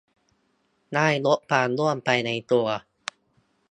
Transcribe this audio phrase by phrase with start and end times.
[0.93, 2.67] ได้ลดความอ้วนไปในตัว